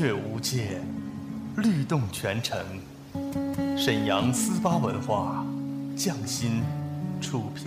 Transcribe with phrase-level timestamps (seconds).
[0.00, 0.80] 乐无界，
[1.58, 2.58] 律动全城。
[3.76, 5.44] 沈阳思巴文化，
[5.94, 6.62] 匠心
[7.20, 7.66] 出品。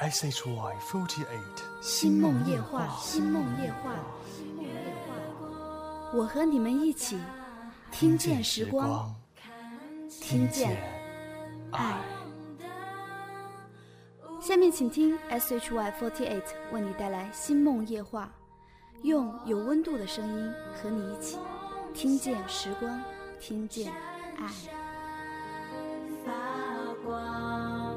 [0.00, 3.90] SHY Forty Eight，星梦夜话，星梦夜话，
[6.14, 7.18] 我和你们一起
[7.90, 9.12] 听见时光，
[10.08, 10.80] 听见
[11.72, 12.00] 爱。
[14.40, 18.32] 下面请听 SHY Forty Eight 为你带来星梦夜话，
[19.02, 21.38] 用有温度的声音和你一起
[21.92, 23.02] 听见时光，
[23.40, 23.92] 听见
[24.36, 24.46] 爱。
[26.24, 26.32] 发
[27.04, 27.96] 光，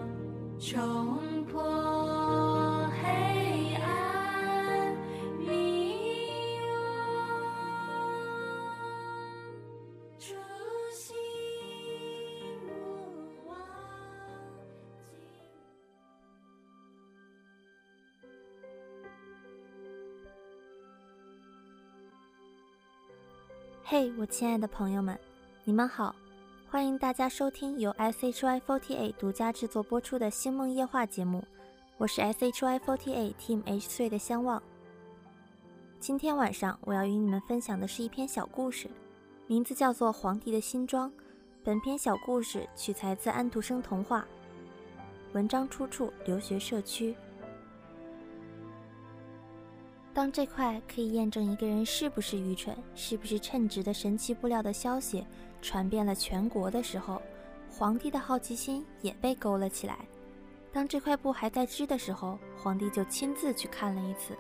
[23.92, 25.20] 嘿我亲爱的朋友们，
[25.66, 26.16] 你们好！
[26.70, 31.44] 欢迎大家收听由 SHY48 独家制作播出的《星梦夜话》节目，
[31.98, 34.64] 我是 SHY48 Team H3 的相望。
[36.00, 38.90] 今天晚上我要与你们分享的是一篇小故事，
[39.46, 41.10] 名字叫做《皇帝的新装》。
[41.62, 44.26] 本篇小故事取材自安徒生童话，
[45.34, 47.14] 文章出处留学社区。
[50.14, 55.26] 当这块可以验证一个人是不是愚蠢、是不是称职的神奇布料的消息
[55.62, 57.22] 传遍了全国的时候，
[57.70, 60.00] 皇帝的好奇心也被勾了起来。
[60.74, 64.38] 当这块布还在织的时候，皇帝就亲自去看了一次。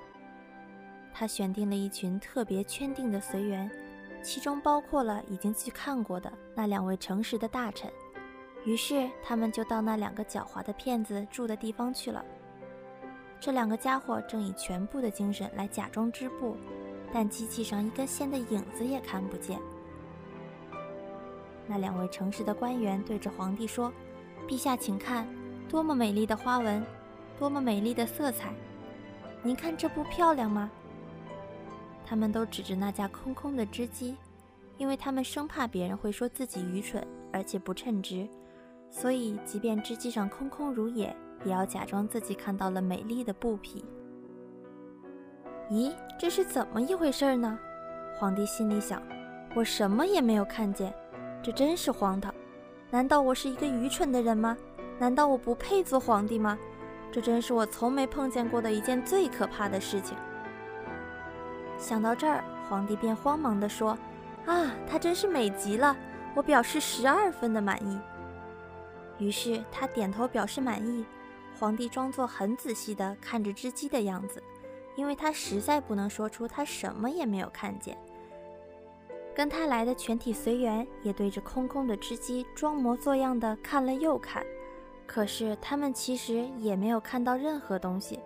[1.13, 3.69] 他选定了一群特别圈定的随员，
[4.21, 7.91] 其中包括了已经去看过的那两位诚实的大臣。
[8.65, 12.23] 于是他们就到那两个狡猾的骗子住的地方去了。
[13.41, 16.55] 这两个家伙正以全部的精神来假装织布，
[17.11, 19.59] 但机器上一根线的影子也看不见。
[21.65, 23.91] 那两位诚实的官员对着皇帝说
[24.47, 25.27] ：“陛下，请看，
[25.67, 26.85] 多么美丽的花纹，
[27.39, 28.53] 多么美丽的色彩！
[29.41, 30.69] 您看这布漂亮吗？”
[32.05, 34.15] 他们都指着那架空空的织机，
[34.77, 37.03] 因为他们生怕别人会说自己愚蠢
[37.33, 38.29] 而且不称职，
[38.91, 41.15] 所以即便织机上空空如也。
[41.43, 43.83] 也要假装自己看到了美丽的布匹。
[45.69, 47.57] 咦，这是怎么一回事呢？
[48.17, 49.01] 皇帝心里想：
[49.55, 50.93] 我什么也没有看见，
[51.41, 52.33] 这真是荒唐！
[52.89, 54.57] 难道我是一个愚蠢的人吗？
[54.99, 56.57] 难道我不配做皇帝吗？
[57.11, 60.17] 这真是我从没碰见过的一件最可怕的事情。
[61.77, 63.97] 想到这儿，皇帝便慌忙地说
[64.45, 65.95] ：“啊，她真是美极了！
[66.35, 67.99] 我表示十二分的满意。”
[69.17, 71.05] 于是他点头表示满意。
[71.61, 74.41] 皇帝装作很仔细地看着织机的样子，
[74.95, 77.95] 因为他实在不能说出他什么也没有看见。
[79.35, 84.43] 跟他来的全体随员也对着空空的织机装模作样的看了又看，
[85.05, 88.19] 可是他们其实也没有看到任何东西。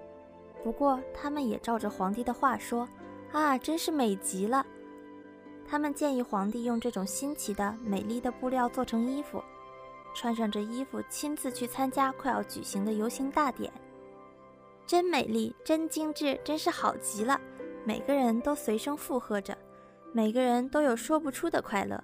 [0.64, 2.88] 不过他们也照着皇帝的话说
[3.34, 4.66] ：“啊，真是美极了！”
[5.68, 9.44] 他们建议皇帝用这种新奇的、美丽的布料做成衣服。
[10.16, 13.72] 穿上这衣服，亲自去参加快要举行的游行大典，
[14.88, 17.40] 真美丽，真精致，真是好极了！
[17.84, 19.56] 每个人都随声附和着，
[20.14, 22.02] 每个人都有说不出的快乐。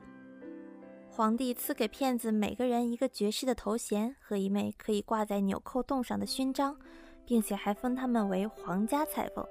[1.09, 6.77] 皇帝赐给骗子每个人一个爵士的头衔和一枚可以挂在纽扣洞上的勋章，
[7.25, 9.45] 并且还封他们为皇家裁缝。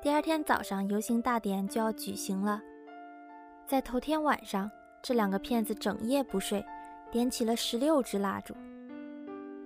[0.00, 2.60] 第二天早上，游行大典就要举行了，
[3.66, 4.70] 在头天晚上。
[5.02, 6.64] 这两个骗子整夜不睡，
[7.10, 8.54] 点起了十六支蜡烛。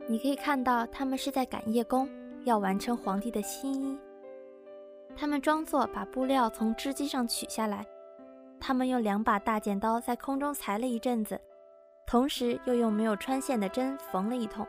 [0.08, 2.08] 你可以看到，他们是在赶夜工，
[2.44, 3.98] 要完成皇帝的新衣。
[5.14, 7.86] 他们装作把布料从织机上取下来，
[8.58, 11.38] 他们用两把大剪刀在空中裁了一阵子，
[12.06, 14.66] 同时又用没有穿线的针缝了一通。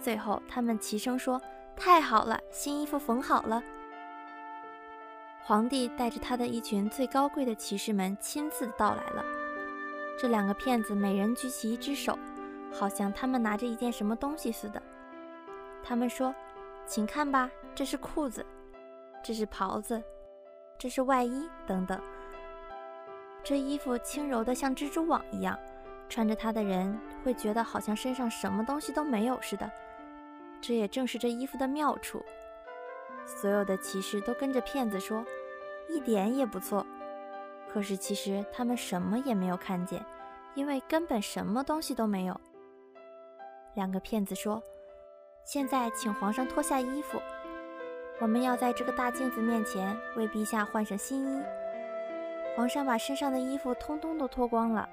[0.00, 1.38] 最后，他们齐声说
[1.76, 3.62] ：“太好了，新衣服缝好了。”
[5.44, 9.24] 皇帝带着他的一群最高贵的骑士们亲自到来了。
[10.20, 12.18] 这两个骗子每人举起一只手，
[12.72, 14.82] 好像他们拿着一件什么东西似的。
[15.80, 16.34] 他们说
[16.86, 18.44] ：“请看吧，这是裤子，
[19.22, 20.02] 这是袍子，
[20.76, 22.00] 这是外衣，等等。
[23.44, 25.56] 这衣服轻柔的像蜘蛛网一样，
[26.08, 29.70] 穿着它的人会觉得好像身上什么东西都没有似的。
[30.60, 32.20] 这也正是这衣服的妙处。”
[33.24, 35.24] 所有的骑士都跟着骗子说
[35.88, 36.84] ：“一点也不错。”
[37.72, 40.04] 可是其实他们什么也没有看见，
[40.54, 42.40] 因为根本什么东西都没有。
[43.74, 44.62] 两个骗子说
[45.44, 47.20] ：“现在请皇上脱下衣服，
[48.20, 51.42] 我们要在这个大镜子面前为陛下换上新衣。”
[52.56, 54.88] 皇上把身上的衣服通通都脱光了。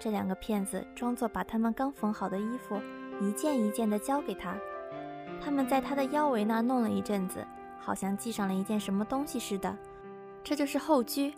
[0.00, 2.80] 这两个骗子装作把他们刚缝好的衣服
[3.20, 4.56] 一件一件地交给他。
[5.40, 7.46] 他们在他的腰围那弄了一阵子，
[7.78, 9.76] 好像系上了一件什么东西似的。
[10.42, 11.34] 这就是后居。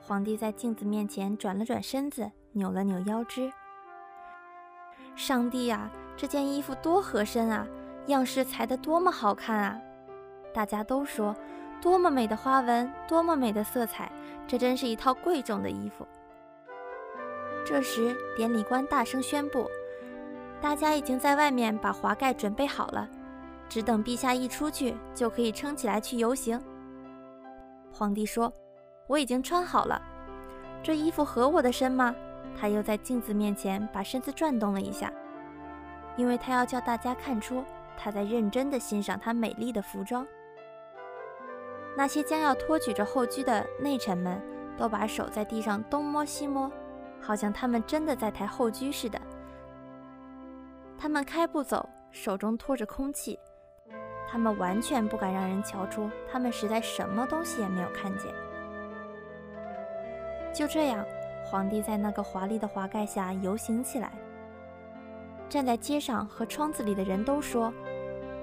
[0.00, 3.52] 皇帝在镜子面前转了转身子，扭了扭腰肢。
[5.14, 7.66] 上帝呀，这件衣服多合身啊，
[8.06, 9.78] 样式裁得多么好看啊！
[10.52, 11.36] 大家都说，
[11.80, 14.10] 多么美的花纹，多么美的色彩，
[14.48, 16.06] 这真是一套贵重的衣服。
[17.66, 19.68] 这时，典礼官大声宣布。
[20.60, 23.08] 大家已经在外面把华盖准备好了，
[23.68, 26.60] 只等陛下一出去，就可以撑起来去游行。
[27.92, 28.52] 皇帝说
[29.06, 30.00] ：“我已经穿好了，
[30.82, 32.14] 这衣服合我的身吗？”
[32.58, 35.12] 他又在镜子面前把身子转动了一下，
[36.16, 37.64] 因为他要叫大家看出
[37.96, 40.26] 他在认真地欣赏他美丽的服装。
[41.96, 44.40] 那些将要托举着后裾的内臣们
[44.76, 46.70] 都把手在地上东摸西摸，
[47.20, 49.20] 好像他们真的在抬后裾似的。
[50.98, 53.38] 他们开步走，手中托着空气。
[54.30, 58.32] 他们完全不敢让人瞧出，他们实在什么东西也没有看见。
[60.54, 61.04] 就这样，
[61.44, 64.12] 皇帝在那个华丽的华盖下游行起来。
[65.48, 67.72] 站在街上和窗子里的人都说：“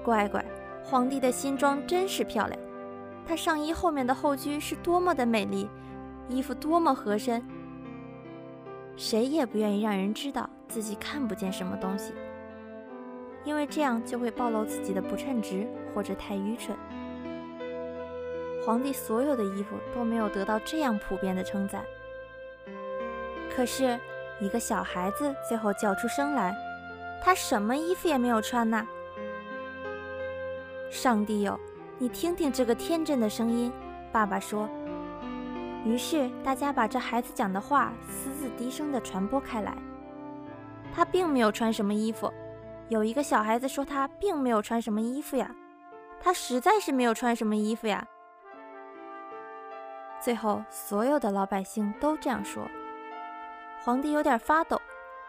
[0.04, 0.44] 乖乖，
[0.84, 2.60] 皇帝的新装真是漂亮。
[3.26, 5.70] 他上衣后面的后裾是多么的美丽，
[6.28, 7.42] 衣服多么合身。
[8.94, 12.12] 谁也不愿意让人知道自己看不见什么东西。”
[13.44, 16.76] 因为这样就会暴露自己的不称职或者太愚蠢。
[18.64, 21.82] 皇帝所有的衣服都没有得到这样普遍的称赞。
[23.54, 23.98] 可是，
[24.40, 26.54] 一个小孩子最后叫出声来
[27.24, 28.86] ：“他什么衣服也没有穿呐！”
[30.90, 31.58] 上帝哟，
[31.98, 33.72] 你听听这个天真的声音，
[34.12, 34.68] 爸爸说。
[35.84, 39.74] 于是大家把这孩子讲的话私自低声地传播开来。
[40.94, 42.32] 他并没有穿什么衣服。
[42.88, 45.54] 有一个小孩子说：“他并没有穿什么衣服呀，
[46.20, 48.06] 他实在是没有穿什么衣服呀。”
[50.20, 52.66] 最后，所有的老百姓都这样说。
[53.84, 54.80] 皇帝有点发抖，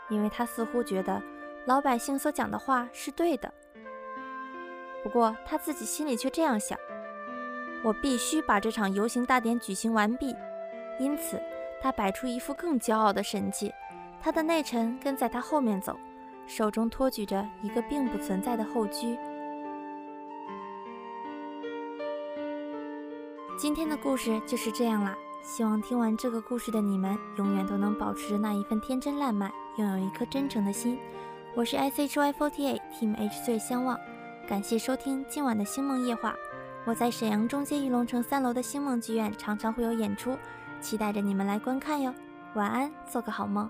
[0.10, 1.22] 因为他似乎觉得
[1.66, 3.54] 老百姓所讲的话是对的。
[5.04, 6.78] 不过他自己心里却这样想
[7.84, 10.36] ：“我必须把这场游行大典举行完毕。”
[10.98, 11.42] 因此，
[11.82, 13.74] 他摆出一副更骄傲的神气。
[14.22, 15.98] 他的内臣跟在他后面走。
[16.50, 19.16] 手中托举着一个并不存在的后居。
[23.56, 30.98] 今天的故事就是这样啦，希望听完这个故事的你们，永远都能保持着那一份天真烂漫，拥有一颗真诚的心。
[31.54, 33.96] 我是 S H Y Forty Eight Team H 最相望，
[34.48, 36.34] 感谢收听今晚的星梦夜话。
[36.84, 40.36] 我在沈阳中街玉龙城三楼的星梦剧院常常会有演出，
[40.82, 42.12] 期待着你们来观看哟。
[42.56, 43.70] 晚安，做个好梦。